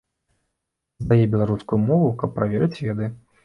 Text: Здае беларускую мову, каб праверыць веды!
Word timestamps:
Здае 1.03 1.25
беларускую 1.37 1.79
мову, 1.87 2.11
каб 2.25 2.29
праверыць 2.41 2.75
веды! 2.85 3.17